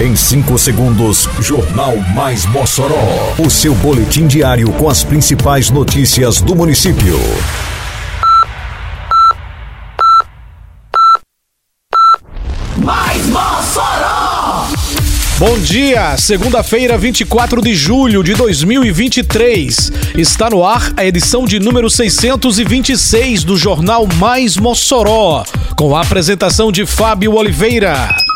Em 0.00 0.14
5 0.14 0.56
segundos, 0.58 1.28
Jornal 1.40 1.96
Mais 2.14 2.46
Mossoró. 2.46 3.34
O 3.36 3.50
seu 3.50 3.74
boletim 3.74 4.28
diário 4.28 4.70
com 4.74 4.88
as 4.88 5.02
principais 5.02 5.70
notícias 5.70 6.40
do 6.40 6.54
município. 6.54 7.18
Mais 12.76 13.26
Mossoró! 13.26 14.68
Bom 15.36 15.58
dia, 15.58 16.16
segunda-feira, 16.16 16.96
24 16.96 17.60
de 17.60 17.74
julho 17.74 18.22
de 18.22 18.34
2023. 18.34 19.92
Está 20.16 20.48
no 20.48 20.64
ar 20.64 20.92
a 20.96 21.04
edição 21.04 21.44
de 21.44 21.58
número 21.58 21.90
626 21.90 23.42
do 23.42 23.56
Jornal 23.56 24.06
Mais 24.14 24.56
Mossoró, 24.56 25.42
com 25.74 25.96
a 25.96 26.02
apresentação 26.02 26.70
de 26.70 26.86
Fábio 26.86 27.34
Oliveira. 27.34 28.27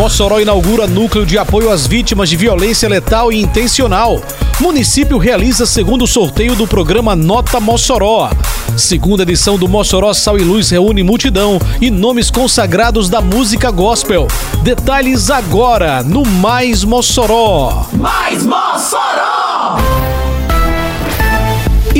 Mossoró 0.00 0.40
inaugura 0.40 0.86
núcleo 0.86 1.26
de 1.26 1.36
apoio 1.36 1.70
às 1.70 1.86
vítimas 1.86 2.30
de 2.30 2.34
violência 2.34 2.88
letal 2.88 3.30
e 3.30 3.38
intencional. 3.38 4.18
Município 4.58 5.18
realiza 5.18 5.66
segundo 5.66 6.06
sorteio 6.06 6.56
do 6.56 6.66
programa 6.66 7.14
Nota 7.14 7.60
Mossoró. 7.60 8.30
Segunda 8.78 9.24
edição 9.24 9.58
do 9.58 9.68
Mossoró 9.68 10.14
Sal 10.14 10.38
e 10.38 10.42
Luz 10.42 10.70
reúne 10.70 11.02
multidão 11.02 11.60
e 11.82 11.90
nomes 11.90 12.30
consagrados 12.30 13.10
da 13.10 13.20
música 13.20 13.70
gospel. 13.70 14.26
Detalhes 14.62 15.28
agora 15.28 16.02
no 16.02 16.24
Mais 16.24 16.82
Mossoró. 16.82 17.84
Mais 17.92 18.42
Mossoró! 18.42 20.09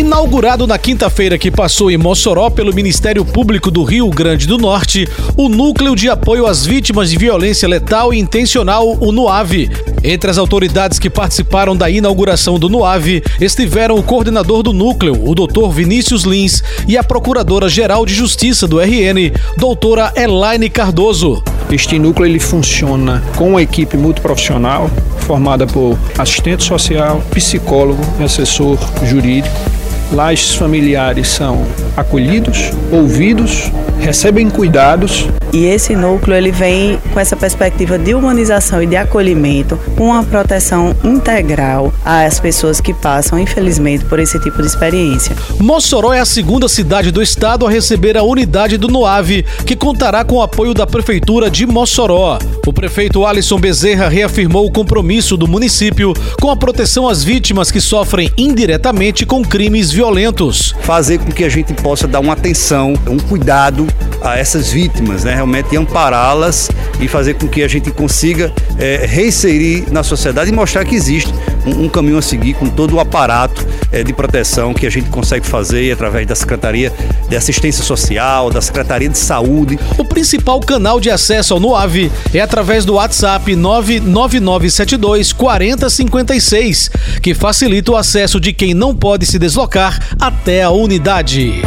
Inaugurado 0.00 0.66
na 0.66 0.78
quinta-feira 0.78 1.36
que 1.36 1.50
passou 1.50 1.90
em 1.90 1.98
Mossoró 1.98 2.48
pelo 2.48 2.72
Ministério 2.72 3.22
Público 3.22 3.70
do 3.70 3.84
Rio 3.84 4.08
Grande 4.08 4.46
do 4.46 4.56
Norte, 4.56 5.06
o 5.36 5.46
Núcleo 5.46 5.94
de 5.94 6.08
Apoio 6.08 6.46
às 6.46 6.64
Vítimas 6.64 7.10
de 7.10 7.18
Violência 7.18 7.68
Letal 7.68 8.14
e 8.14 8.18
Intencional, 8.18 8.96
o 8.98 9.12
NUAV. 9.12 9.68
Entre 10.02 10.30
as 10.30 10.38
autoridades 10.38 10.98
que 10.98 11.10
participaram 11.10 11.76
da 11.76 11.90
inauguração 11.90 12.58
do 12.58 12.70
NUAV 12.70 13.22
estiveram 13.38 13.96
o 13.96 14.02
coordenador 14.02 14.62
do 14.62 14.72
núcleo, 14.72 15.20
o 15.22 15.34
Dr. 15.34 15.68
Vinícius 15.70 16.22
Lins, 16.22 16.64
e 16.88 16.96
a 16.96 17.04
Procuradora-Geral 17.04 18.06
de 18.06 18.14
Justiça 18.14 18.66
do 18.66 18.80
RN, 18.80 19.30
doutora 19.58 20.14
Elaine 20.16 20.70
Cardoso. 20.70 21.42
Este 21.70 21.98
núcleo 21.98 22.26
ele 22.26 22.40
funciona 22.40 23.22
com 23.36 23.50
uma 23.50 23.60
equipe 23.60 23.98
multiprofissional 23.98 24.90
formada 25.26 25.66
por 25.66 25.98
assistente 26.16 26.64
social, 26.64 27.22
psicólogo 27.34 28.00
assessor 28.24 28.78
jurídico 29.04 29.79
Lá 30.12 30.32
esses 30.32 30.56
familiares 30.56 31.28
são 31.28 31.64
acolhidos, 31.96 32.72
ouvidos, 32.90 33.70
recebem 34.00 34.50
cuidados. 34.50 35.28
E 35.52 35.64
esse 35.64 35.96
núcleo 35.96 36.36
ele 36.36 36.52
vem 36.52 36.98
com 37.12 37.18
essa 37.18 37.36
perspectiva 37.36 37.98
de 37.98 38.14
humanização 38.14 38.82
e 38.82 38.86
de 38.86 38.96
acolhimento, 38.96 39.76
com 39.96 40.06
uma 40.06 40.22
proteção 40.22 40.94
integral 41.02 41.92
às 42.04 42.38
pessoas 42.38 42.80
que 42.80 42.94
passam, 42.94 43.38
infelizmente, 43.38 44.04
por 44.04 44.18
esse 44.18 44.38
tipo 44.38 44.60
de 44.60 44.68
experiência. 44.68 45.34
Mossoró 45.58 46.12
é 46.12 46.20
a 46.20 46.24
segunda 46.24 46.68
cidade 46.68 47.10
do 47.10 47.22
estado 47.22 47.66
a 47.66 47.70
receber 47.70 48.16
a 48.16 48.22
unidade 48.22 48.76
do 48.76 48.88
NOAV, 48.88 49.44
que 49.66 49.74
contará 49.74 50.24
com 50.24 50.36
o 50.36 50.42
apoio 50.42 50.72
da 50.72 50.86
prefeitura 50.86 51.50
de 51.50 51.66
Mossoró. 51.66 52.38
O 52.66 52.72
prefeito 52.72 53.26
Alisson 53.26 53.58
Bezerra 53.58 54.08
reafirmou 54.08 54.66
o 54.66 54.70
compromisso 54.70 55.36
do 55.36 55.48
município 55.48 56.12
com 56.40 56.50
a 56.50 56.56
proteção 56.56 57.08
às 57.08 57.24
vítimas 57.24 57.70
que 57.70 57.80
sofrem 57.80 58.30
indiretamente 58.36 59.26
com 59.26 59.42
crimes 59.42 59.90
violentos 59.90 60.10
violentos. 60.10 60.74
Fazer 60.82 61.18
com 61.18 61.30
que 61.30 61.44
a 61.44 61.48
gente 61.48 61.72
possa 61.74 62.06
dar 62.06 62.20
uma 62.20 62.32
atenção, 62.32 62.94
um 63.08 63.18
cuidado 63.18 63.86
a 64.22 64.38
essas 64.38 64.70
vítimas, 64.70 65.24
né? 65.24 65.34
realmente 65.34 65.76
ampará-las 65.76 66.70
e 67.00 67.08
fazer 67.08 67.34
com 67.34 67.48
que 67.48 67.62
a 67.62 67.68
gente 67.68 67.90
consiga 67.90 68.52
é, 68.78 69.06
reinserir 69.06 69.90
na 69.90 70.02
sociedade 70.02 70.50
e 70.50 70.52
mostrar 70.52 70.84
que 70.84 70.94
existe 70.94 71.32
um, 71.66 71.84
um 71.84 71.88
caminho 71.88 72.18
a 72.18 72.22
seguir 72.22 72.54
com 72.54 72.68
todo 72.68 72.96
o 72.96 73.00
aparato 73.00 73.66
é, 73.90 74.02
de 74.02 74.12
proteção 74.12 74.74
que 74.74 74.86
a 74.86 74.90
gente 74.90 75.08
consegue 75.08 75.46
fazer 75.46 75.92
através 75.92 76.26
da 76.26 76.34
Secretaria 76.34 76.92
de 77.28 77.36
Assistência 77.36 77.82
Social, 77.82 78.50
da 78.50 78.60
Secretaria 78.60 79.08
de 79.08 79.18
Saúde. 79.18 79.78
O 79.96 80.04
principal 80.04 80.60
canal 80.60 81.00
de 81.00 81.10
acesso 81.10 81.54
ao 81.54 81.60
NOAV 81.60 82.10
é 82.34 82.40
através 82.40 82.84
do 82.84 82.94
WhatsApp 82.94 83.56
99972 83.56 85.32
4056, 85.32 86.90
que 87.22 87.34
facilita 87.34 87.92
o 87.92 87.96
acesso 87.96 88.38
de 88.40 88.52
quem 88.52 88.74
não 88.74 88.94
pode 88.94 89.26
se 89.26 89.38
deslocar 89.38 89.98
até 90.20 90.62
a 90.62 90.70
unidade. 90.70 91.62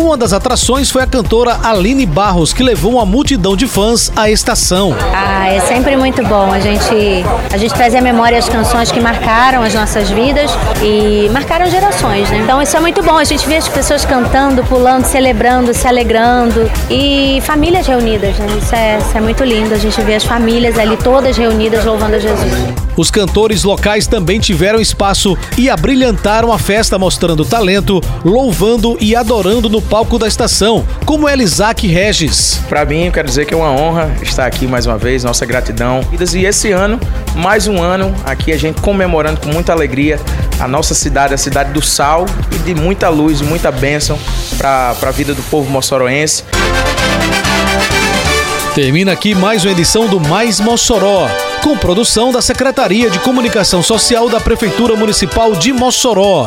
Uma 0.00 0.16
das 0.16 0.32
atrações 0.32 0.90
foi 0.90 1.02
a 1.02 1.06
cantora 1.06 1.60
Aline 1.62 2.06
Barros, 2.06 2.54
que 2.54 2.62
levou 2.62 2.94
uma 2.94 3.04
multidão 3.04 3.54
de 3.54 3.66
fãs 3.66 4.10
à 4.16 4.30
estação. 4.30 4.96
Ah, 5.14 5.46
é 5.52 5.60
sempre 5.60 5.94
muito 5.94 6.24
bom 6.24 6.50
a 6.50 6.58
gente, 6.58 7.22
a 7.52 7.58
gente 7.58 7.74
trazer 7.74 7.98
à 7.98 8.00
memória 8.00 8.38
as 8.38 8.48
canções 8.48 8.90
que 8.90 8.98
marcaram 8.98 9.62
as 9.62 9.74
nossas 9.74 10.08
vidas 10.08 10.50
e 10.82 11.28
marcaram 11.30 11.70
gerações, 11.70 12.30
né? 12.30 12.40
Então 12.42 12.62
isso 12.62 12.74
é 12.74 12.80
muito 12.80 13.02
bom, 13.02 13.18
a 13.18 13.24
gente 13.24 13.46
vê 13.46 13.56
as 13.56 13.68
pessoas 13.68 14.02
cantando, 14.06 14.64
pulando, 14.64 15.04
celebrando, 15.04 15.74
se 15.74 15.86
alegrando 15.86 16.68
e 16.88 17.42
famílias 17.42 17.86
reunidas, 17.86 18.38
né? 18.38 18.46
Isso 18.56 18.74
é, 18.74 18.98
isso 18.98 19.18
é 19.18 19.20
muito 19.20 19.44
lindo, 19.44 19.74
a 19.74 19.78
gente 19.78 20.00
vê 20.00 20.14
as 20.14 20.24
famílias 20.24 20.78
ali 20.78 20.96
todas 20.96 21.36
reunidas 21.36 21.84
louvando 21.84 22.16
a 22.16 22.18
Jesus. 22.18 22.54
Os 22.96 23.10
cantores 23.10 23.64
locais 23.64 24.06
também 24.06 24.40
tiveram 24.40 24.80
espaço 24.80 25.36
e 25.56 25.70
abrilhantaram 25.70 26.52
a 26.52 26.58
festa 26.58 26.98
mostrando 26.98 27.44
talento, 27.44 28.00
louvando 28.24 28.96
e 29.00 29.14
adorando 29.14 29.68
no 29.68 29.80
palco 29.90 30.20
da 30.20 30.28
estação, 30.28 30.86
como 31.04 31.28
Elisac 31.28 31.84
Regis. 31.84 32.60
Para 32.68 32.84
mim, 32.84 33.06
eu 33.06 33.12
quero 33.12 33.26
dizer 33.26 33.44
que 33.44 33.52
é 33.52 33.56
uma 33.56 33.72
honra 33.72 34.14
estar 34.22 34.46
aqui 34.46 34.64
mais 34.68 34.86
uma 34.86 34.96
vez, 34.96 35.24
nossa 35.24 35.44
gratidão. 35.44 36.00
E 36.12 36.46
esse 36.46 36.70
ano, 36.70 36.98
mais 37.34 37.66
um 37.66 37.82
ano, 37.82 38.14
aqui 38.24 38.52
a 38.52 38.56
gente 38.56 38.80
comemorando 38.80 39.40
com 39.40 39.48
muita 39.48 39.72
alegria 39.72 40.20
a 40.60 40.68
nossa 40.68 40.94
cidade, 40.94 41.34
a 41.34 41.36
cidade 41.36 41.72
do 41.72 41.82
sal 41.82 42.24
e 42.54 42.58
de 42.58 42.72
muita 42.72 43.08
luz, 43.08 43.40
muita 43.40 43.72
bênção 43.72 44.16
para 44.56 44.94
a 45.02 45.10
vida 45.10 45.34
do 45.34 45.42
povo 45.42 45.68
moçoroense. 45.68 46.44
Termina 48.72 49.10
aqui 49.10 49.34
mais 49.34 49.64
uma 49.64 49.72
edição 49.72 50.06
do 50.06 50.20
Mais 50.20 50.60
Mossoró, 50.60 51.28
com 51.64 51.76
produção 51.76 52.30
da 52.30 52.40
Secretaria 52.40 53.10
de 53.10 53.18
Comunicação 53.18 53.82
Social 53.82 54.28
da 54.28 54.38
Prefeitura 54.38 54.94
Municipal 54.94 55.52
de 55.56 55.72
Mossoró. 55.72 56.46